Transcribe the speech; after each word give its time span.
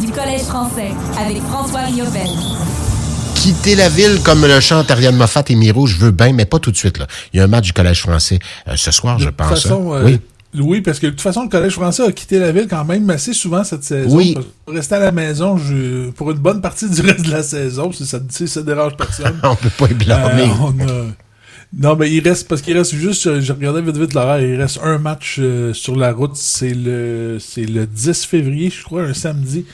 du 0.00 0.10
Collège 0.10 0.42
français 0.42 0.90
avec 1.18 1.40
François 1.44 1.80
Riopel. 1.82 2.26
Quitter 3.36 3.74
la 3.76 3.88
ville 3.88 4.20
comme 4.24 4.44
le 4.44 4.58
chante 4.60 4.90
Ariane 4.90 5.16
Moffat 5.16 5.44
et 5.48 5.54
Miro, 5.54 5.86
je 5.86 5.96
veux 5.96 6.10
bien, 6.10 6.32
mais 6.32 6.46
pas 6.46 6.58
tout 6.58 6.70
de 6.72 6.76
suite. 6.76 6.98
Là. 6.98 7.06
Il 7.32 7.36
y 7.38 7.40
a 7.40 7.44
un 7.44 7.46
match 7.46 7.66
du 7.66 7.72
Collège 7.72 8.00
français 8.00 8.38
euh, 8.68 8.72
ce 8.76 8.90
soir, 8.90 9.18
je 9.18 9.28
pense. 9.28 9.48
De 9.50 9.54
toute 9.54 9.62
façon, 9.62 9.92
hein? 9.92 9.98
euh, 9.98 10.04
oui. 10.04 10.20
Oui, 10.56 10.80
parce 10.82 11.00
que 11.00 11.06
de 11.06 11.10
toute 11.10 11.20
façon, 11.20 11.42
le 11.42 11.48
Collège 11.48 11.72
français 11.72 12.04
a 12.06 12.12
quitté 12.12 12.38
la 12.38 12.52
ville 12.52 12.68
quand 12.70 12.84
même 12.84 13.08
assez 13.10 13.32
souvent 13.34 13.64
cette 13.64 13.82
saison. 13.84 14.16
Oui. 14.16 14.36
Rester 14.68 14.94
à 14.94 15.00
la 15.00 15.12
maison 15.12 15.58
je, 15.58 16.10
pour 16.10 16.30
une 16.30 16.38
bonne 16.38 16.60
partie 16.60 16.88
du 16.88 17.00
reste 17.06 17.22
de 17.26 17.30
la 17.30 17.42
saison, 17.42 17.92
si 17.92 18.06
ça, 18.06 18.18
ça 18.30 18.62
dérange 18.62 18.96
personne. 18.96 19.38
on 19.42 19.56
peut 19.56 19.70
pas 19.70 19.86
y 19.90 19.94
blâmer. 19.94 20.42
Euh, 20.42 20.46
on 20.60 20.70
a- 20.80 21.06
Non, 21.76 21.96
mais 21.96 22.10
il 22.12 22.26
reste, 22.26 22.46
parce 22.46 22.62
qu'il 22.62 22.76
reste 22.76 22.94
juste, 22.94 23.40
je 23.40 23.52
regardais 23.52 23.82
vite 23.82 23.96
vite 23.96 24.14
l'horaire, 24.14 24.40
il 24.40 24.54
reste 24.60 24.78
un 24.82 24.98
match 24.98 25.38
euh, 25.40 25.72
sur 25.72 25.96
la 25.96 26.12
route, 26.12 26.36
c'est 26.36 26.72
le, 26.72 27.38
c'est 27.40 27.64
le 27.64 27.86
10 27.86 28.26
février, 28.26 28.70
je 28.70 28.84
crois, 28.84 29.02
un 29.02 29.14
samedi. 29.14 29.64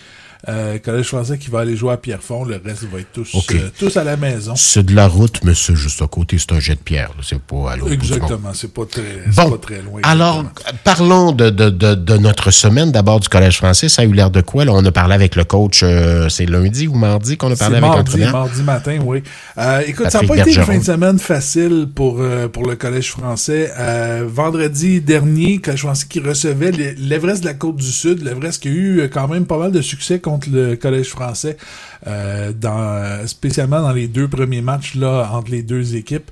Euh, 0.48 0.78
Collège 0.78 1.06
français 1.06 1.36
qui 1.38 1.50
va 1.50 1.60
aller 1.60 1.76
jouer 1.76 1.92
à 1.92 1.96
Pierrefonds, 1.96 2.44
le 2.44 2.60
reste 2.64 2.84
va 2.84 3.00
être 3.00 3.12
tous, 3.12 3.30
euh, 3.52 3.70
tous 3.78 3.96
à 3.96 4.04
la 4.04 4.16
maison. 4.16 4.54
C'est 4.56 4.84
de 4.84 4.94
la 4.94 5.06
route, 5.06 5.40
mais 5.44 5.54
c'est 5.54 5.74
juste 5.76 6.00
à 6.00 6.06
côté, 6.06 6.38
c'est 6.38 6.52
un 6.52 6.60
jet 6.60 6.74
de 6.76 6.80
pierre. 6.80 7.10
C'est 7.22 7.40
pas 7.40 7.72
à 7.72 7.76
l'autre 7.76 7.88
du. 7.90 7.94
Exactement, 7.94 8.50
c'est 8.54 8.72
pas 8.72 8.86
très, 8.86 9.02
Bon, 9.36 9.50
pas 9.50 9.58
très 9.58 9.82
loin. 9.82 10.00
alors, 10.02 10.40
exactement. 10.40 10.78
parlons 10.84 11.32
de, 11.32 11.50
de, 11.50 11.68
de, 11.70 11.94
de 11.94 12.16
notre 12.16 12.50
semaine 12.50 12.90
d'abord 12.90 13.20
du 13.20 13.28
Collège 13.28 13.58
français. 13.58 13.88
Ça 13.90 14.02
a 14.02 14.04
eu 14.06 14.12
l'air 14.12 14.30
de 14.30 14.40
quoi? 14.40 14.64
Là? 14.64 14.72
On 14.72 14.84
a 14.84 14.92
parlé 14.92 15.14
avec 15.14 15.36
le 15.36 15.44
coach, 15.44 15.80
euh, 15.82 16.28
c'est 16.30 16.46
lundi 16.46 16.88
ou 16.88 16.94
mardi 16.94 17.36
qu'on 17.36 17.52
a 17.52 17.56
parlé 17.56 17.76
avec 17.76 17.88
mardi, 17.90 17.98
l'entraîneur? 18.20 18.32
mardi 18.32 18.62
matin, 18.62 18.98
oui. 19.04 19.22
Euh, 19.58 19.82
écoute, 19.86 20.10
ça 20.10 20.22
n'a 20.22 20.28
pas 20.28 20.38
été 20.38 20.54
une 20.54 20.62
fin 20.62 20.78
de 20.78 20.84
semaine 20.84 21.18
facile 21.18 21.86
pour, 21.94 22.16
euh, 22.20 22.48
pour 22.48 22.66
le 22.66 22.76
Collège 22.76 23.10
français. 23.10 23.70
Euh, 23.78 24.24
vendredi 24.26 25.00
dernier, 25.02 25.58
Collège 25.58 25.80
français 25.80 26.06
qui 26.08 26.20
recevait 26.20 26.72
l'E- 26.72 26.94
l'Everest 26.98 27.42
de 27.42 27.46
la 27.48 27.54
Côte-du-Sud, 27.54 28.22
l'Everest 28.24 28.62
qui 28.62 28.68
a 28.68 28.70
eu 28.70 29.10
quand 29.12 29.28
même 29.28 29.44
pas 29.46 29.58
mal 29.58 29.70
de 29.72 29.82
succès 29.82 30.18
contre 30.30 30.48
le 30.50 30.76
Collège 30.76 31.08
français, 31.08 31.56
euh, 32.06 32.52
dans, 32.52 33.26
spécialement 33.26 33.80
dans 33.80 33.92
les 33.92 34.08
deux 34.08 34.28
premiers 34.28 34.62
matchs 34.62 34.94
là, 34.94 35.30
entre 35.32 35.50
les 35.50 35.62
deux 35.62 35.96
équipes. 35.96 36.30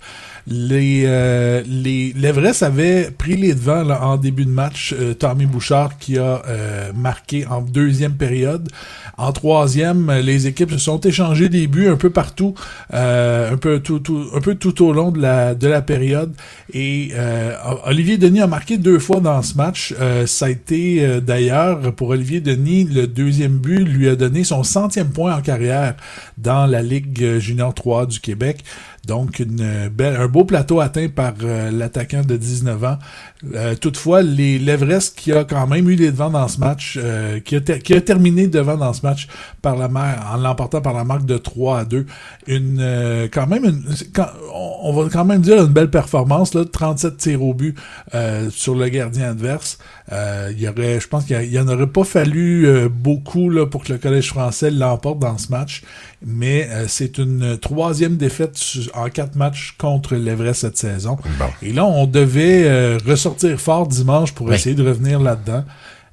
Les, 0.50 1.02
euh, 1.04 1.62
les, 1.66 2.14
L'Everest 2.16 2.62
avait 2.62 3.10
pris 3.10 3.36
les 3.36 3.52
devants 3.52 3.86
en 3.90 4.16
début 4.16 4.46
de 4.46 4.50
match. 4.50 4.94
Euh, 4.98 5.12
Tommy 5.12 5.44
Bouchard 5.44 5.98
qui 5.98 6.16
a 6.16 6.42
euh, 6.48 6.90
marqué 6.94 7.46
en 7.46 7.60
deuxième 7.60 8.14
période. 8.14 8.70
En 9.18 9.32
troisième, 9.32 10.08
euh, 10.08 10.22
les 10.22 10.46
équipes 10.46 10.70
se 10.70 10.78
sont 10.78 11.00
échangées 11.00 11.50
des 11.50 11.66
buts 11.66 11.88
un 11.88 11.96
peu 11.96 12.08
partout, 12.08 12.54
euh, 12.94 13.52
un 13.52 13.56
peu 13.58 13.78
tout, 13.80 14.82
au 14.82 14.92
long 14.94 15.10
de 15.10 15.20
la, 15.20 15.54
de 15.54 15.68
la 15.68 15.82
période. 15.82 16.32
Et 16.72 17.12
Olivier 17.84 18.16
Denis 18.16 18.40
a 18.40 18.46
marqué 18.46 18.78
deux 18.78 18.98
fois 18.98 19.20
dans 19.20 19.42
ce 19.42 19.54
match. 19.54 19.94
Ça 20.26 20.46
a 20.46 20.50
été 20.50 21.20
d'ailleurs 21.20 21.94
pour 21.94 22.10
Olivier 22.10 22.40
Denis 22.40 22.84
le 22.84 23.06
deuxième 23.06 23.58
but 23.58 23.84
lui 23.84 24.08
a 24.08 24.16
donné 24.16 24.44
son 24.44 24.62
centième 24.62 25.08
point 25.08 25.36
en 25.36 25.40
carrière 25.40 25.94
dans 26.36 26.66
la 26.66 26.82
Ligue 26.82 27.38
junior 27.38 27.72
3 27.74 28.06
du 28.06 28.20
Québec. 28.20 28.64
Donc, 29.08 29.38
une 29.40 29.88
belle, 29.88 30.16
un 30.16 30.28
beau 30.28 30.44
plateau 30.44 30.80
atteint 30.80 31.08
par 31.08 31.32
euh, 31.42 31.70
l'attaquant 31.70 32.20
de 32.20 32.36
19 32.36 32.84
ans. 32.84 32.98
Euh, 33.54 33.74
toutefois, 33.74 34.20
l'Everest 34.22 35.16
qui 35.18 35.32
a 35.32 35.44
quand 35.44 35.66
même 35.66 35.88
eu 35.88 35.94
les 35.94 36.10
devants 36.12 36.28
dans 36.28 36.46
ce 36.46 36.60
match, 36.60 36.98
euh, 37.02 37.40
qui, 37.40 37.56
a 37.56 37.60
qui 37.60 37.94
a 37.94 38.00
terminé 38.02 38.48
devant 38.48 38.76
dans 38.76 38.92
ce 38.92 39.00
match 39.06 39.26
par 39.62 39.76
la 39.76 39.88
mar- 39.88 40.30
en 40.34 40.36
l'emportant 40.36 40.82
par 40.82 40.92
la 40.92 41.04
marque 41.04 41.24
de 41.24 41.38
3 41.38 41.78
à 41.80 41.84
2. 41.86 42.04
Une, 42.48 42.78
euh, 42.80 43.28
quand 43.32 43.46
même, 43.46 43.64
une, 43.64 43.82
on, 44.82 44.92
va 44.92 45.08
quand 45.10 45.24
même 45.24 45.40
dire 45.40 45.56
une 45.64 45.72
belle 45.72 45.90
performance, 45.90 46.52
là, 46.52 46.64
37 46.70 47.16
tirs 47.16 47.42
au 47.42 47.54
but 47.54 47.76
euh, 48.14 48.50
sur 48.50 48.74
le 48.74 48.88
gardien 48.88 49.30
adverse. 49.30 49.78
Il 50.12 50.58
y 50.60 50.68
aurait, 50.68 51.00
je 51.00 51.08
pense 51.08 51.24
qu'il 51.24 51.36
y 51.36 51.38
a- 51.38 51.42
il 51.44 51.52
y 51.52 51.58
en 51.58 51.68
aurait 51.68 51.86
pas 51.86 52.04
fallu 52.04 52.66
beaucoup 52.90 53.48
là, 53.50 53.66
pour 53.66 53.84
que 53.84 53.92
le 53.92 53.98
Collège 53.98 54.28
français 54.28 54.70
l'emporte 54.70 55.18
dans 55.18 55.36
ce 55.38 55.50
match, 55.50 55.82
mais 56.24 56.68
c'est 56.88 57.18
une 57.18 57.58
troisième 57.58 58.16
défaite 58.16 58.56
en 58.98 59.08
quatre 59.10 59.34
matchs 59.36 59.74
contre 59.78 60.14
l'Everest 60.14 60.60
cette 60.62 60.76
saison. 60.78 61.16
Bon. 61.38 61.46
Et 61.62 61.72
là, 61.72 61.84
on 61.84 62.06
devait 62.06 62.64
euh, 62.66 62.98
ressortir 63.06 63.58
fort 63.60 63.86
dimanche 63.86 64.32
pour 64.32 64.46
Oui. 64.48 64.54
essayer 64.54 64.74
de 64.74 64.86
revenir 64.86 65.20
là-dedans. 65.20 65.64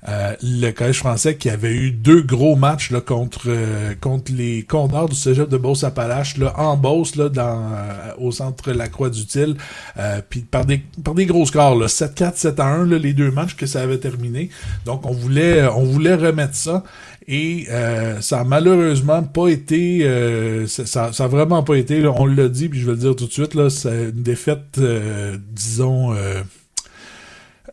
Euh, 0.07 0.35
le 0.43 0.69
Collège 0.71 0.99
français 0.99 1.35
qui 1.35 1.49
avait 1.49 1.73
eu 1.73 1.89
deux 1.89 2.21
gros 2.21 2.55
matchs 2.55 2.91
là, 2.91 3.01
contre 3.01 3.45
euh, 3.47 3.95
contre 3.99 4.31
les 4.31 4.63
Condors 4.63 5.09
du 5.09 5.16
Cégep 5.16 5.49
de 5.49 5.57
Beauce-Appalaches 5.57 6.38
là, 6.38 6.53
en 6.59 6.77
Beauce 6.77 7.16
là, 7.16 7.29
dans, 7.29 7.71
euh, 7.73 8.11
au 8.19 8.31
centre 8.31 8.71
La 8.71 8.88
Croix-du-Til 8.88 9.55
euh, 9.97 10.21
puis 10.29 10.41
par 10.41 10.66
des 10.66 10.83
par 11.03 11.16
des 11.16 11.25
gros 11.25 11.47
scores 11.47 11.75
là, 11.75 11.88
7-4 11.88 12.35
7-1 12.35 12.89
là, 12.89 12.99
les 12.99 13.13
deux 13.13 13.31
matchs 13.31 13.55
que 13.55 13.66
ça 13.66 13.81
avait 13.81 13.97
terminé 13.97 14.49
donc 14.85 15.07
on 15.07 15.11
voulait 15.11 15.66
on 15.67 15.83
voulait 15.83 16.16
remettre 16.16 16.55
ça. 16.55 16.83
Et 17.27 17.66
euh, 17.72 18.22
ça 18.22 18.41
a 18.41 18.43
malheureusement 18.43 19.23
pas 19.23 19.47
été 19.47 20.01
euh, 20.03 20.67
ça, 20.67 21.11
ça, 21.11 21.23
a 21.23 21.27
vraiment 21.27 21.63
pas 21.63 21.75
été 21.75 21.99
là, 21.99 22.13
on 22.16 22.27
l'a 22.27 22.47
dit 22.49 22.69
puis 22.69 22.79
je 22.79 22.85
vais 22.85 22.91
le 22.91 22.99
dire 22.99 23.16
tout 23.16 23.25
de 23.25 23.31
suite 23.31 23.55
là 23.55 23.72
c'est 23.72 24.09
une 24.09 24.22
défaite 24.22 24.77
euh, 24.77 25.35
disons 25.51 26.13
euh, 26.13 26.43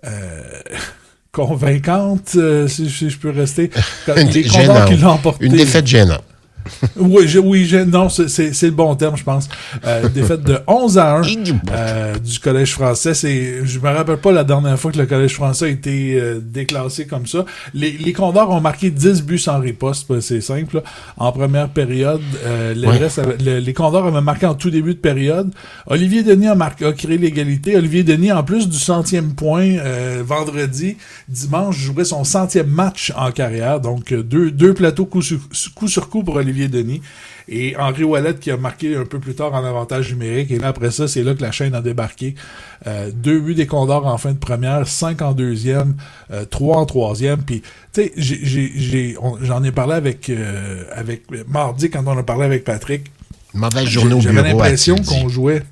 euh, 0.04 0.62
convaincante, 1.32 2.32
euh, 2.37 2.69
si, 2.69 2.88
si 2.91 3.09
je 3.10 3.19
peux 3.19 3.31
rester. 3.31 3.70
Une 4.16 4.28
dé- 4.28 4.43
Condors 4.44 4.60
gênante. 4.60 4.88
qui 4.88 4.97
l'ont 4.97 5.09
emporté. 5.10 5.47
Une 5.47 5.53
défaite 5.56 5.87
gênante. 5.87 6.22
Oui, 6.97 7.27
je- 7.27 7.39
oui 7.39 7.65
je- 7.67 7.78
non, 7.78 8.09
c'est- 8.09 8.62
le 8.62 8.71
bon 8.71 8.95
terme, 8.95 9.17
je 9.17 9.25
pense. 9.25 9.49
Euh, 9.84 10.09
défaite 10.09 10.43
de 10.43 10.59
11 10.67 10.99
à 10.99 11.17
1 11.19 11.23
euh, 11.73 12.15
du 12.19 12.39
Collège 12.39 12.73
français. 12.73 13.15
C'est, 13.15 13.65
je 13.65 13.78
me 13.78 13.89
rappelle 13.89 14.19
pas 14.19 14.33
la 14.33 14.45
dernière 14.45 14.78
fois 14.78 14.93
que 14.93 14.99
le 14.99 15.06
Collège 15.06 15.34
français 15.34 15.65
a 15.67 15.69
été 15.69 16.15
euh, 16.21 16.41
déclassé 16.43 17.06
comme 17.06 17.27
ça. 17.27 17.45
Les, 17.75 17.93
les 17.93 18.12
Condors 18.12 18.50
ont 18.50 18.61
marqué 18.61 18.91
10 18.91 19.23
buts 19.23 19.39
sans 19.39 19.59
riposte, 19.59 20.06
bah, 20.09 20.21
c'est 20.21 20.41
simple. 20.41 20.77
là. 20.77 20.83
En 21.17 21.33
première 21.33 21.69
période, 21.69 22.21
euh, 22.45 22.75
l'Everest 22.75 23.19
avait- 23.19 23.37
le- 23.44 23.59
les 23.59 23.73
Condors 23.73 24.06
avaient 24.06 24.21
marqué 24.21 24.47
en 24.47 24.55
tout 24.55 24.71
début 24.71 24.94
de 24.94 24.99
période. 25.00 25.50
Olivier 25.87 26.23
Denis 26.23 26.49
a, 26.49 26.55
marqué, 26.55 26.87
a 26.87 26.93
créé 26.93 27.19
l'égalité. 27.19 27.77
Olivier 27.77 28.05
Denis, 28.05 28.31
en 28.33 28.43
plus 28.44 28.69
du 28.69 28.79
centième 28.79 29.34
point 29.34 29.62
euh, 29.79 30.23
vendredi, 30.25 30.97
dimanche, 31.29 31.77
jouerait 31.79 32.05
son 32.05 32.25
centième 32.25 32.69
match 32.69 33.12
en 33.17 33.31
carrière. 33.33 33.81
Donc, 33.81 34.12
deux, 34.12 34.50
deux 34.50 34.75
plateaux 34.75 35.06
coup 35.06 35.23
sur, 35.23 35.39
coup 35.75 35.89
sur 35.89 36.09
coup 36.09 36.23
pour 36.23 36.37
Olivier 36.37 36.52
Denis. 36.53 37.03
Et 37.49 37.75
Henri 37.77 38.05
Wallet 38.05 38.35
qui 38.35 38.51
a 38.51 38.57
marqué 38.57 38.95
un 38.97 39.05
peu 39.05 39.19
plus 39.19 39.35
tard 39.35 39.53
en 39.55 39.65
avantage 39.65 40.11
numérique. 40.13 40.51
Et 40.53 40.59
là, 40.59 40.69
après 40.69 40.91
ça, 40.91 41.09
c'est 41.09 41.23
là 41.25 41.35
que 41.35 41.43
la 41.43 41.51
chaîne 41.51 41.75
a 41.75 41.81
débarqué. 41.81 42.35
Euh, 42.87 43.11
deux 43.13 43.41
buts 43.41 43.55
des 43.55 43.67
Condors 43.67 44.07
en 44.07 44.17
fin 44.17 44.33
de 44.33 44.39
première, 44.39 44.87
cinq 44.87 45.23
en 45.23 45.33
deuxième, 45.33 45.95
euh, 46.31 46.45
trois 46.45 46.77
en 46.79 46.87
troisième. 46.87 47.43
Puis, 47.43 47.62
tu 47.93 48.03
sais, 48.03 48.12
j'ai- 48.17 49.17
j'en 49.43 49.62
ai 49.65 49.73
parlé 49.73 49.95
avec, 49.95 50.31
euh, 50.31 50.85
avec 50.95 51.23
mardi 51.49 51.91
quand 51.91 52.05
on 52.07 52.17
a 52.17 52.23
parlé 52.23 52.45
avec 52.45 52.65
Patrick. 52.65 53.11
Mauvaise 53.55 53.85
journée 53.87 54.15
au 54.15 54.21
J'avais 54.21 54.43
bureau, 54.43 54.47
l'impression 54.61 54.95
a-t-il 54.95 55.09
dit. 55.09 55.23
qu'on 55.23 55.29
jouait. 55.29 55.62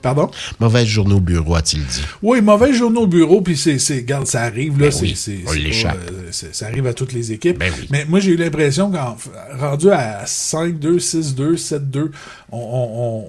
Pardon? 0.00 0.30
Mauvaise 0.60 0.86
journée 0.86 1.14
au 1.14 1.20
bureau, 1.20 1.54
a-t-il 1.54 1.84
dit. 1.84 2.02
Oui, 2.22 2.40
mauvais 2.40 2.72
journée 2.72 2.98
au 3.00 3.06
bureau, 3.06 3.40
puis 3.40 3.56
c'est, 3.56 3.78
c'est, 3.78 4.02
garde, 4.04 4.26
ça 4.26 4.42
arrive, 4.42 4.78
là, 4.80 4.88
Ben 4.90 4.96
oui, 5.02 5.14
c'est, 5.16 5.32
euh, 5.32 6.28
c'est- 6.30 6.54
ça 6.54 6.66
arrive 6.66 6.86
à 6.86 6.94
toutes 6.94 7.12
les 7.12 7.32
équipes. 7.32 7.58
Ben 7.58 7.72
oui. 7.78 7.88
Mais 7.90 8.04
moi, 8.04 8.20
j'ai 8.20 8.30
eu 8.32 8.36
l'impression 8.36 8.90
qu'en 8.90 9.16
rendu 9.58 9.90
à 9.90 10.24
5-2, 10.26 10.98
6-2, 10.98 11.56
7-2, 11.56 12.10
on, 12.50 12.58
on, 12.58 12.98
on, 13.02 13.24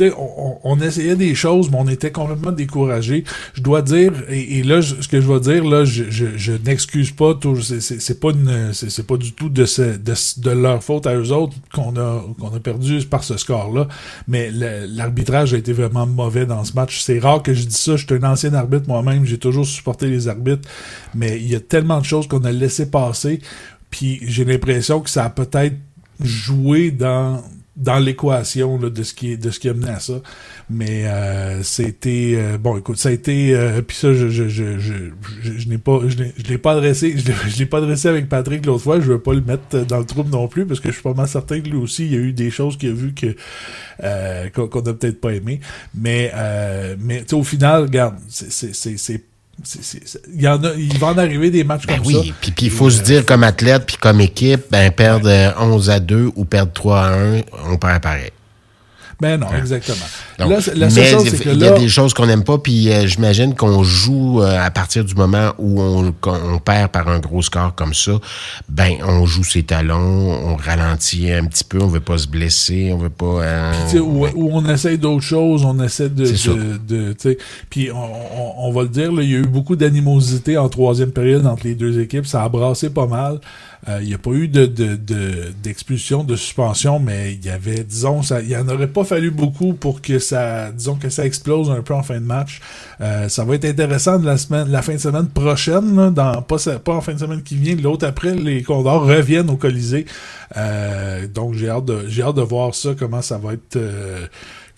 on, 0.00 0.58
on- 0.64 0.80
essayait 0.80 1.16
des 1.16 1.34
choses, 1.34 1.70
mais 1.70 1.76
on 1.78 1.88
était 1.88 2.10
complètement 2.10 2.52
découragés. 2.52 3.24
Je 3.54 3.62
dois 3.62 3.82
dire, 3.82 4.12
et, 4.28 4.62
là, 4.62 4.82
ce 4.82 5.06
que 5.06 5.20
je 5.20 5.32
vais 5.32 5.40
dire, 5.40 5.64
là, 5.64 5.84
je, 5.84 6.52
n'excuse 6.64 7.12
pas, 7.12 7.38
c'est, 7.62 8.20
pas 8.20 8.32
pas 8.32 9.16
du 9.16 9.32
tout 9.32 9.48
de, 9.48 9.64
de, 9.64 10.50
leur 10.50 10.82
faute 10.82 11.06
à 11.06 11.14
eux 11.14 11.32
autres 11.32 11.54
qu'on 11.72 11.96
a, 11.96 12.24
qu'on 12.38 12.54
a 12.54 12.60
perdu 12.60 13.00
par 13.06 13.24
ce 13.24 13.36
score-là. 13.36 13.88
Mais 14.28 14.50
l'arbitrage 14.50 15.54
a 15.54 15.58
été 15.58 15.72
vraiment 15.72 16.06
mauvais 16.06 16.46
dans 16.46 16.64
ce 16.64 16.74
match. 16.74 17.00
C'est 17.00 17.18
rare 17.18 17.42
que 17.42 17.54
je 17.54 17.64
dise 17.64 17.76
ça. 17.76 17.96
Je 17.96 18.06
suis 18.06 18.14
un 18.14 18.24
ancien 18.24 18.54
arbitre 18.54 18.88
moi-même. 18.88 19.24
J'ai 19.24 19.38
toujours 19.38 19.66
supporté 19.66 20.08
les 20.08 20.28
arbitres. 20.28 20.68
Mais 21.14 21.38
il 21.38 21.48
y 21.48 21.54
a 21.54 21.60
tellement 21.60 22.00
de 22.00 22.04
choses 22.04 22.26
qu'on 22.26 22.44
a 22.44 22.52
laissé 22.52 22.90
passer. 22.90 23.40
Puis 23.90 24.20
j'ai 24.22 24.44
l'impression 24.44 25.00
que 25.00 25.10
ça 25.10 25.24
a 25.24 25.30
peut-être 25.30 25.76
joué 26.20 26.90
dans 26.90 27.42
dans 27.76 27.98
l'équation 27.98 28.76
de 28.76 29.02
ce 29.02 29.14
qui 29.14 29.38
de 29.38 29.50
ce 29.50 29.58
qui 29.58 29.68
a 29.68 29.74
mené 29.74 29.88
à 29.90 30.00
ça. 30.00 30.20
Mais 30.68 31.06
euh, 31.06 31.62
c'était 31.62 32.34
euh, 32.36 32.58
bon 32.58 32.76
écoute 32.78 32.98
ça 32.98 33.08
a 33.08 33.12
été 33.12 33.54
euh, 33.54 33.80
puis 33.82 33.96
ça 33.96 34.12
je 34.12 34.28
je 34.28 34.48
je 34.48 34.78
je, 34.78 34.94
je, 35.42 35.68
n'ai 35.68 35.78
pas 35.78 36.00
je 36.06 36.16
l'ai- 36.48 36.58
pas 36.58 36.72
adressé 36.72 37.16
je 37.48 37.58
l'ai, 37.58 37.66
pas 37.66 37.78
adressé 37.78 38.08
avec 38.08 38.28
Patrick 38.28 38.66
l'autre 38.66 38.82
fois. 38.82 39.00
Je 39.00 39.06
veux 39.12 39.20
pas 39.20 39.32
le 39.34 39.40
mettre 39.40 39.86
dans 39.86 39.98
le 39.98 40.04
trouble 40.04 40.30
non 40.30 40.48
plus 40.48 40.66
parce 40.66 40.80
que 40.80 40.88
je 40.88 40.94
suis 40.94 41.02
pas 41.02 41.14
mal 41.14 41.28
certain 41.28 41.60
que 41.60 41.68
lui 41.68 41.78
aussi 41.78 42.04
il 42.06 42.12
y 42.12 42.16
a 42.16 42.20
eu 42.20 42.32
des 42.32 42.50
choses 42.50 42.76
qu'il 42.76 42.90
a 42.90 42.92
vu 42.94 43.14
que 43.14 43.34
euh, 44.02 44.48
qu'on, 44.50 44.68
qu'on 44.68 44.80
a 44.80 44.92
peut-être 44.94 45.20
pas 45.20 45.32
aimé 45.32 45.60
mais 45.94 46.30
euh, 46.34 46.96
mais 47.00 47.24
au 47.32 47.42
final 47.42 47.82
regarde 47.82 48.16
c'est 48.28 48.52
c'est 48.52 48.96
c'est 48.98 49.22
il 50.34 50.40
y 50.40 50.48
en 50.48 50.62
a 50.64 50.74
il 50.74 50.98
va 50.98 51.08
en 51.08 51.18
arriver 51.18 51.50
des 51.50 51.62
matchs 51.62 51.86
Ben 51.86 51.98
comme 51.98 52.06
oui, 52.06 52.14
ça 52.14 52.34
puis 52.40 52.50
puis 52.50 52.66
il 52.66 52.72
faut 52.72 52.90
se 52.90 53.02
dire 53.02 53.24
comme 53.24 53.44
athlète 53.44 53.86
puis 53.86 53.96
comme 53.96 54.20
équipe, 54.20 54.62
ben 54.70 54.90
perdre 54.90 55.28
euh, 55.28 55.50
11 55.58 55.90
à 55.90 56.00
2 56.00 56.32
ou 56.34 56.44
perdre 56.44 56.72
3 56.72 56.98
à 56.98 57.12
1, 57.12 57.40
on 57.70 57.76
perd 57.76 58.02
pareil. 58.02 58.30
Ben 59.22 59.38
non, 59.38 59.46
exactement. 59.56 60.04
Donc, 60.40 60.50
là, 60.50 60.58
la 60.74 60.88
mais 60.88 61.04
chose, 61.04 61.28
c'est 61.30 61.44
que 61.44 61.50
il 61.50 61.60
y 61.60 61.64
a 61.64 61.78
des 61.78 61.88
choses 61.88 62.12
qu'on 62.12 62.26
n'aime 62.26 62.42
pas, 62.42 62.58
puis 62.58 62.90
euh, 62.90 63.06
j'imagine 63.06 63.54
qu'on 63.54 63.84
joue 63.84 64.42
euh, 64.42 64.60
à 64.60 64.68
partir 64.72 65.04
du 65.04 65.14
moment 65.14 65.52
où 65.58 65.80
on, 65.80 66.12
perd 66.58 66.90
par 66.90 67.06
un 67.06 67.20
gros 67.20 67.40
score 67.40 67.72
comme 67.76 67.94
ça, 67.94 68.18
ben 68.68 68.94
on 69.06 69.24
joue 69.24 69.44
ses 69.44 69.62
talons, 69.62 69.96
on 70.44 70.56
ralentit 70.56 71.30
un 71.30 71.44
petit 71.44 71.62
peu, 71.62 71.80
on 71.80 71.86
veut 71.86 72.00
pas 72.00 72.18
se 72.18 72.26
blesser, 72.26 72.90
on 72.92 72.98
veut 72.98 73.10
pas. 73.10 73.42
euh, 73.42 73.72
où 74.00 74.50
on 74.52 74.68
essaye 74.68 74.98
d'autres 74.98 75.22
choses, 75.24 75.64
on 75.64 75.80
essaie 75.80 76.08
de, 76.08 77.14
puis 77.70 77.92
on, 77.92 77.96
on, 77.96 78.68
on 78.68 78.72
va 78.72 78.82
le 78.82 78.88
dire, 78.88 79.12
il 79.20 79.30
y 79.30 79.36
a 79.36 79.38
eu 79.38 79.46
beaucoup 79.46 79.76
d'animosité 79.76 80.58
en 80.58 80.68
troisième 80.68 81.12
période 81.12 81.46
entre 81.46 81.62
les 81.62 81.76
deux 81.76 82.00
équipes, 82.00 82.26
ça 82.26 82.42
a 82.42 82.48
brassé 82.48 82.90
pas 82.90 83.06
mal. 83.06 83.38
Euh, 83.88 83.98
il 84.00 84.06
n'y 84.06 84.14
a 84.14 84.18
pas 84.18 84.30
eu 84.30 84.46
de, 84.46 84.66
de, 84.66 84.94
de- 84.94 85.52
d'expulsion, 85.60 86.22
de 86.22 86.36
suspension, 86.36 87.00
mais 87.00 87.32
il 87.34 87.44
y 87.44 87.50
avait, 87.50 87.82
disons, 87.82 88.22
ça, 88.22 88.40
il 88.40 88.56
en 88.56 88.68
aurait 88.68 88.86
pas 88.86 89.02
fallu 89.02 89.32
beaucoup 89.32 89.72
pour 89.74 90.00
que 90.00 90.20
ça, 90.20 90.70
disons 90.70 90.94
que 90.94 91.08
ça 91.10 91.26
explose 91.26 91.68
un 91.68 91.82
peu 91.82 91.92
en 91.92 92.04
fin 92.04 92.20
de 92.20 92.24
match. 92.24 92.60
Euh, 93.00 93.28
ça 93.28 93.44
va 93.44 93.56
être 93.56 93.64
intéressant 93.64 94.20
de 94.20 94.26
la 94.26 94.36
semaine, 94.36 94.68
la 94.70 94.82
fin 94.82 94.92
de 94.94 94.98
semaine 94.98 95.26
prochaine, 95.28 95.96
là, 95.96 96.10
dans 96.10 96.42
pas, 96.42 96.58
pas 96.78 96.94
en 96.94 97.00
fin 97.00 97.14
de 97.14 97.18
semaine 97.18 97.42
qui 97.42 97.56
vient, 97.56 97.74
l'autre 97.74 98.06
après, 98.06 98.36
les 98.36 98.62
Condors 98.62 99.04
reviennent 99.04 99.50
au 99.50 99.56
Colisée. 99.56 100.06
Euh, 100.56 101.26
donc 101.26 101.54
j'ai 101.54 101.68
hâte 101.68 101.84
de, 101.86 102.04
j'ai 102.08 102.22
hâte 102.22 102.36
de 102.36 102.42
voir 102.42 102.74
ça, 102.76 102.90
comment 102.96 103.20
ça 103.22 103.38
va 103.38 103.54
être. 103.54 103.76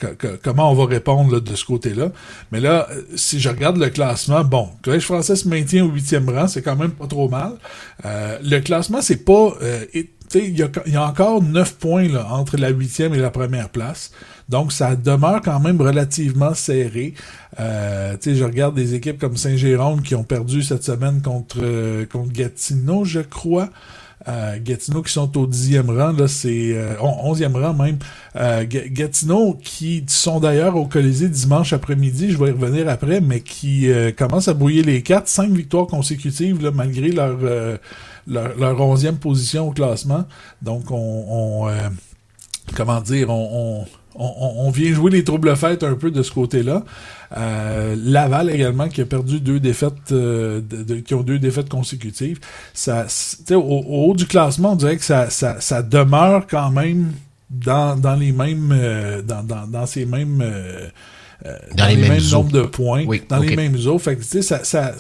Co- 0.00 0.14
co- 0.18 0.36
comment 0.42 0.70
on 0.70 0.74
va 0.74 0.86
répondre 0.86 1.40
de 1.40 1.54
ce 1.54 1.64
côté-là. 1.64 2.10
Mais 2.52 2.60
là, 2.60 2.88
si 3.16 3.40
je 3.40 3.48
regarde 3.48 3.76
le 3.76 3.90
classement, 3.90 4.44
bon, 4.44 4.68
le 4.76 4.82
Collège 4.82 5.04
français 5.04 5.36
se 5.36 5.48
maintient 5.48 5.84
au 5.84 5.88
huitième 5.88 6.28
rang, 6.28 6.48
c'est 6.48 6.62
quand 6.62 6.76
même 6.76 6.92
pas 6.92 7.06
trop 7.06 7.28
mal. 7.28 7.52
Euh, 8.04 8.38
le 8.42 8.60
classement, 8.60 9.02
c'est 9.02 9.24
pas... 9.24 9.54
euh, 9.62 9.84
il 10.34 10.58
y, 10.58 10.96
a, 10.96 11.06
encore 11.06 11.42
neuf 11.42 11.76
points 11.76 12.08
entre 12.28 12.56
la 12.56 12.70
huitième 12.70 13.14
et 13.14 13.18
la 13.18 13.30
première 13.30 13.68
place. 13.68 14.10
Donc, 14.48 14.72
ça 14.72 14.96
demeure 14.96 15.40
quand 15.42 15.60
même 15.60 15.80
relativement 15.80 16.54
serré. 16.54 17.14
Euh, 17.60 18.16
je 18.20 18.42
regarde 18.44 18.74
des 18.74 18.94
équipes 18.94 19.18
comme 19.20 19.36
Saint-Jérôme 19.36 20.02
qui 20.02 20.14
ont 20.16 20.24
perdu 20.24 20.62
cette 20.62 20.82
semaine 20.82 21.22
contre, 21.22 21.58
euh, 21.62 22.04
contre 22.06 22.32
Gatineau, 22.32 23.04
je 23.04 23.20
crois. 23.20 23.68
Euh, 24.26 24.58
Gatineau 24.62 25.02
qui 25.02 25.12
sont 25.12 25.36
au 25.36 25.46
dixième 25.46 25.90
rang, 25.90 26.12
là, 26.12 26.26
c'est 26.28 26.72
euh, 26.74 26.94
on- 27.00 27.30
onzième 27.30 27.56
rang 27.56 27.74
même. 27.74 27.98
Euh, 28.36 28.64
Ga- 28.64 28.88
Gatineau 28.88 29.54
qui 29.62 30.02
sont 30.08 30.40
d'ailleurs 30.40 30.76
au 30.76 30.86
Colisée 30.86 31.28
dimanche 31.28 31.74
après-midi, 31.74 32.30
je 32.30 32.38
vais 32.38 32.48
y 32.48 32.52
revenir 32.52 32.88
après, 32.88 33.20
mais 33.20 33.40
qui 33.40 33.90
euh, 33.90 34.12
commencent 34.12 34.48
à 34.48 34.54
brouiller 34.54 34.82
les 34.82 35.02
cartes, 35.02 35.28
cinq 35.28 35.50
victoires 35.50 35.86
consécutives 35.86 36.70
malgré 36.74 37.08
leur, 37.10 37.36
euh, 37.42 37.76
leur 38.26 38.56
leur 38.56 38.80
onzième 38.80 39.16
position 39.16 39.68
au 39.68 39.72
classement. 39.72 40.24
Donc 40.62 40.90
on, 40.90 41.26
on, 41.28 41.68
euh, 41.68 41.72
comment 42.74 43.02
dire, 43.02 43.28
on, 43.28 43.84
on, 44.14 44.66
on 44.66 44.70
vient 44.70 44.92
jouer 44.92 45.10
les 45.10 45.24
troubles 45.24 45.54
fêtes 45.56 45.82
un 45.82 45.94
peu 45.94 46.10
de 46.10 46.22
ce 46.22 46.30
côté-là. 46.30 46.84
Euh, 47.36 47.96
Laval 47.98 48.50
également 48.50 48.88
qui 48.88 49.00
a 49.00 49.06
perdu 49.06 49.40
deux 49.40 49.58
défaites, 49.60 50.12
euh, 50.12 50.60
de- 50.60 50.82
de- 50.82 51.00
qui 51.00 51.14
ont 51.14 51.22
deux 51.22 51.38
défaites 51.38 51.68
consécutives. 51.68 52.38
Ça, 52.72 53.06
c- 53.08 53.38
tu 53.38 53.44
sais, 53.48 53.54
au, 53.54 53.62
au 53.62 54.10
haut 54.10 54.14
du 54.14 54.26
classement, 54.26 54.72
on 54.72 54.76
dirait 54.76 54.96
que 54.96 55.04
ça, 55.04 55.30
ça, 55.30 55.60
ça 55.60 55.82
demeure 55.82 56.46
quand 56.46 56.70
même 56.70 57.12
dans, 57.50 57.96
dans 57.96 58.14
les 58.14 58.32
mêmes, 58.32 58.72
euh, 58.72 59.22
dans, 59.22 59.42
dans, 59.42 59.66
dans 59.66 59.86
ces 59.86 60.06
mêmes, 60.06 60.40
euh, 60.42 60.88
euh, 61.46 61.56
Dans 61.76 61.86
les 61.86 61.96
mêmes 61.96 62.20
eaux. 62.20 62.30
nombres 62.32 62.52
de 62.52 62.62
points, 62.62 63.04
Oui, 63.06 63.22
dans 63.28 63.38
les 63.38 63.56
mêmes 63.56 63.76
eaux. 63.86 63.98
Fait 63.98 64.14
que, 64.16 64.22
tu 64.22 64.28
sais, 64.28 64.42
ça, 64.42 64.62
ça, 64.64 64.92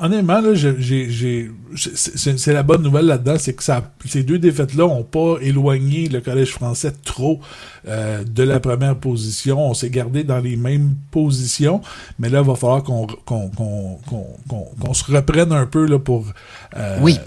honnêtement, 0.00 0.40
là, 0.40 0.54
j'ai- 0.54 1.50
c'est, 1.76 2.52
la 2.52 2.62
bonne 2.62 2.82
nouvelle 2.82 3.06
là-dedans, 3.06 3.36
c'est 3.38 3.52
que 3.54 3.62
ça, 3.62 3.90
ces 4.06 4.22
deux 4.22 4.38
défaites-là 4.38 4.84
ont 4.86 5.02
pas 5.02 5.36
éloigné 5.40 6.08
le 6.08 6.20
Collège 6.20 6.52
français 6.52 6.92
trop 7.04 7.40
euh, 7.88 8.22
de 8.24 8.42
la 8.42 8.60
première 8.60 8.96
position. 8.96 9.70
On 9.70 9.74
s'est 9.74 9.90
gardé 9.90 10.24
dans 10.24 10.38
les 10.38 10.56
mêmes 10.56 10.94
positions, 11.10 11.80
mais 12.18 12.28
là, 12.28 12.40
il 12.42 12.46
va 12.46 12.54
falloir 12.54 12.82
qu'on, 12.82 13.06
qu'on, 13.24 13.48
qu'on, 13.50 13.98
qu'on, 14.06 14.26
qu'on- 14.48 14.68
qu'on 14.80 14.94
se 14.94 15.04
reprenne 15.10 15.52
un 15.52 15.66
peu 15.66 15.86
là, 15.86 15.98
pour 15.98 16.26
euh, 16.76 16.98
Oui. 17.02 17.18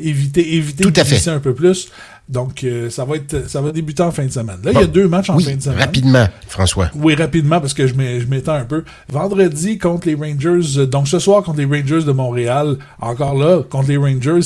éviter, 0.00 0.54
éviter 0.54 0.84
Tout 0.84 0.92
à 0.96 1.04
fait. 1.04 1.28
un 1.30 1.40
peu 1.40 1.54
plus. 1.54 1.88
Donc, 2.28 2.62
euh, 2.62 2.90
ça 2.90 3.04
va 3.04 3.16
être, 3.16 3.50
ça 3.50 3.60
va 3.60 3.72
débuter 3.72 4.04
en 4.04 4.12
fin 4.12 4.24
de 4.24 4.30
semaine. 4.30 4.58
Là, 4.62 4.70
il 4.72 4.78
y 4.78 4.82
a 4.82 4.86
deux 4.86 5.08
matchs 5.08 5.30
en 5.30 5.36
oui, 5.36 5.42
fin 5.42 5.56
de 5.56 5.60
semaine. 5.62 5.80
rapidement, 5.80 6.28
François. 6.46 6.88
Oui, 6.94 7.16
rapidement, 7.16 7.60
parce 7.60 7.74
que 7.74 7.88
je 7.88 7.94
m'é- 7.94 8.20
je 8.20 8.28
m'étends 8.28 8.52
un 8.54 8.64
peu. 8.64 8.84
Vendredi, 9.08 9.78
contre 9.78 10.06
les 10.06 10.14
Rangers, 10.14 10.86
donc 10.86 11.08
ce 11.08 11.18
soir, 11.18 11.42
contre 11.42 11.58
les 11.58 11.64
Rangers 11.64 12.04
de 12.04 12.12
Montréal, 12.12 12.76
encore 13.00 13.34
là, 13.40 13.62
contre 13.62 13.88
les 13.88 13.96
Rangers, 13.96 14.40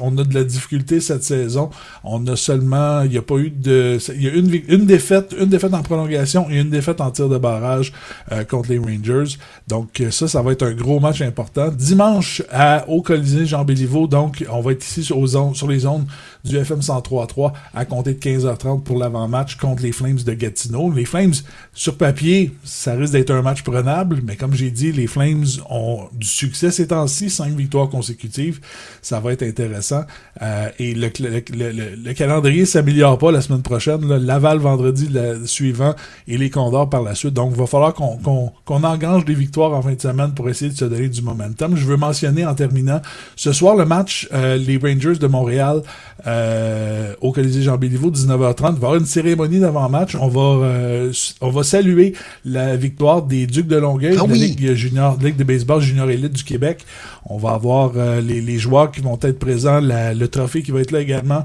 on 0.00 0.16
a 0.18 0.24
de 0.24 0.34
la 0.34 0.44
difficulté 0.44 1.00
cette 1.00 1.24
saison. 1.24 1.70
On 2.04 2.26
a 2.26 2.36
seulement, 2.36 3.02
il 3.02 3.10
n'y 3.10 3.18
a 3.18 3.22
pas 3.22 3.36
eu 3.36 3.50
de, 3.50 3.98
il 4.14 4.22
y 4.22 4.28
a 4.28 4.32
une, 4.32 4.50
une 4.68 4.86
défaite, 4.86 5.34
une 5.38 5.46
défaite 5.46 5.74
en 5.74 5.82
prolongation 5.82 6.48
et 6.50 6.58
une 6.58 6.70
défaite 6.70 7.00
en 7.00 7.10
tir 7.10 7.28
de 7.28 7.38
barrage 7.38 7.92
euh, 8.32 8.44
contre 8.44 8.70
les 8.70 8.78
Rangers. 8.78 9.36
Donc 9.68 10.00
euh, 10.00 10.10
ça, 10.10 10.28
ça 10.28 10.42
va 10.42 10.52
être 10.52 10.62
un 10.62 10.72
gros 10.72 11.00
match 11.00 11.20
important. 11.22 11.68
Dimanche, 11.68 12.42
à, 12.50 12.88
au 12.88 13.02
Colisée 13.02 13.46
Jean 13.46 13.64
Béliveau, 13.64 14.06
donc 14.06 14.44
on 14.50 14.60
va 14.60 14.72
être 14.72 14.84
ici 14.84 15.02
sur, 15.02 15.18
sur 15.54 15.68
les 15.68 15.86
ondes 15.86 16.06
du 16.44 16.56
FM 16.56 16.80
103.3 16.80 17.52
à 17.74 17.84
compter 17.84 18.14
de 18.14 18.18
15h30 18.18 18.82
pour 18.82 18.98
l'avant-match 18.98 19.56
contre 19.56 19.82
les 19.82 19.92
Flames 19.92 20.16
de 20.24 20.32
Gatineau. 20.32 20.90
Les 20.92 21.04
Flames, 21.04 21.32
sur 21.74 21.96
papier, 21.96 22.52
ça 22.64 22.94
risque 22.94 23.12
d'être 23.12 23.30
un 23.30 23.42
match 23.42 23.62
prenable, 23.62 24.20
mais 24.24 24.36
comme 24.36 24.54
j'ai 24.54 24.70
dit, 24.70 24.92
les 24.92 25.06
Flames 25.06 25.44
ont 25.68 26.04
du 26.12 26.26
succès 26.26 26.70
ces 26.70 26.88
temps-ci, 26.88 27.30
cinq 27.30 27.52
victoires 27.54 27.88
consécutives. 27.88 28.60
Ça 29.02 29.20
va 29.20 29.32
être 29.32 29.42
intéressant. 29.42 30.02
Euh, 30.42 30.68
et 30.78 30.94
le, 30.94 31.10
le, 31.20 31.42
le, 31.52 31.72
le- 31.72 31.96
le 31.96 32.12
calendrier 32.14 32.64
s'améliore 32.66 33.18
pas 33.18 33.30
la 33.32 33.40
semaine 33.40 33.62
prochaine. 33.62 34.06
là. 34.08 34.18
Laval 34.18 34.58
vendredi 34.58 35.08
suivant 35.44 35.94
et 36.28 36.38
les 36.38 36.50
Condors 36.50 36.88
par 36.88 37.02
la 37.02 37.14
suite. 37.14 37.34
Donc, 37.34 37.52
il 37.54 37.58
va 37.58 37.66
falloir 37.66 37.94
qu'on 37.94 38.18
qu'on 38.64 38.84
engrange 38.84 39.24
des 39.24 39.34
victoires 39.34 39.72
en 39.72 39.82
fin 39.82 39.92
de 39.94 40.00
semaine 40.00 40.32
pour 40.34 40.48
essayer 40.48 40.70
de 40.70 40.76
se 40.76 40.84
donner 40.84 41.08
du 41.08 41.22
momentum. 41.22 41.76
Je 41.76 41.84
veux 41.84 41.96
mentionner 41.96 42.44
en 42.46 42.54
terminant, 42.54 43.00
ce 43.36 43.52
soir, 43.52 43.76
le 43.76 43.84
match, 43.84 44.28
euh, 44.32 44.56
les 44.56 44.76
Rangers 44.78 45.16
de 45.18 45.26
Montréal 45.26 45.82
euh, 46.30 47.14
au 47.20 47.32
Colisée 47.32 47.62
Jean 47.62 47.76
Béliveau, 47.76 48.10
19h30. 48.10 48.20
Il 48.28 48.62
va 48.62 48.70
y 48.70 48.74
avoir 48.74 48.94
une 48.96 49.06
cérémonie 49.06 49.60
d'avant-match. 49.60 50.14
On 50.20 50.28
va 50.28 50.64
euh, 50.66 51.12
on 51.40 51.50
va 51.50 51.62
saluer 51.62 52.14
la 52.44 52.76
victoire 52.76 53.22
des 53.22 53.46
Ducs 53.46 53.66
de 53.66 53.76
Longueuil, 53.76 54.16
Ah 54.18 54.22
de 54.24 54.28
la. 54.28 54.34
Ligue 54.36 54.74
junior, 54.74 55.18
Ligue 55.22 55.36
de 55.36 55.44
baseball 55.44 55.80
junior 55.80 56.08
élite 56.10 56.32
du 56.32 56.44
Québec. 56.44 56.84
On 57.26 57.36
va 57.38 57.50
avoir 57.50 57.92
euh, 57.96 58.20
les, 58.20 58.40
les 58.40 58.58
joueurs 58.58 58.90
qui 58.90 59.00
vont 59.00 59.18
être 59.22 59.38
présents, 59.38 59.80
la- 59.80 60.14
le 60.14 60.28
trophée 60.28 60.62
qui 60.62 60.70
va 60.70 60.80
être 60.80 60.90
là 60.92 61.00
également. 61.00 61.44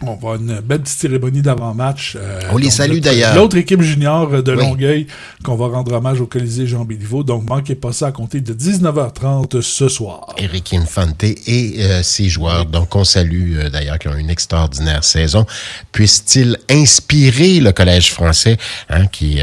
On 0.00 0.06
va 0.06 0.12
avoir 0.12 0.34
une 0.36 0.60
belle 0.60 0.80
petite 0.82 0.96
cérémonie 0.98 1.42
d'avant-match. 1.42 2.16
euh, 2.16 2.40
On 2.52 2.56
les 2.56 2.70
salue 2.70 2.98
d'ailleurs. 3.00 3.34
L'autre 3.34 3.56
équipe 3.56 3.82
junior 3.82 4.42
de 4.44 4.52
Oui. 4.54 4.58
Longueuil 4.58 5.06
qu'on 5.42 5.56
va 5.56 5.66
rendre 5.66 5.92
hommage 5.92 6.20
au 6.20 6.26
Colisée 6.26 6.68
Jean 6.68 6.84
Béliveau. 6.84 7.24
Donc, 7.24 7.48
manquez 7.48 7.74
pas 7.74 7.92
ça 7.92 8.06
à 8.06 8.12
compter 8.12 8.40
de 8.40 8.54
19h30 8.54 9.60
ce 9.60 9.88
soir. 9.88 10.34
Eric 10.38 10.72
Infante 10.74 11.24
et 11.24 11.74
euh, 11.78 12.02
ses 12.04 12.28
joueurs, 12.28 12.66
donc 12.66 12.94
on 12.94 13.02
salue 13.02 13.56
euh, 13.56 13.70
d'ailleurs 13.70 13.98
qui 13.98 14.06
ont 14.06 14.14
une 14.16 14.30
extraordinaire 14.30 15.02
saison. 15.02 15.46
Puisse-t-il 15.90 16.56
inspirer 16.70 17.58
le 17.58 17.72
Collège 17.72 18.12
français 18.12 18.56
hein, 18.88 19.06
qui 19.08 19.40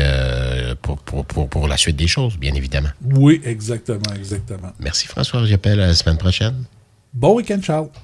pour, 0.81 0.97
pour, 0.99 1.25
pour, 1.25 1.49
pour 1.49 1.67
la 1.67 1.75
suite 1.77 1.95
des 1.97 2.07
choses, 2.07 2.37
bien 2.37 2.53
évidemment. 2.53 2.89
Oui, 3.15 3.41
exactement, 3.43 4.13
exactement. 4.15 4.71
Merci 4.79 5.07
François, 5.07 5.45
j'appelle 5.45 5.81
à 5.81 5.87
la 5.87 5.95
semaine 5.95 6.17
prochaine. 6.17 6.63
Bon 7.13 7.35
week-end, 7.35 7.59
Charles. 7.61 7.87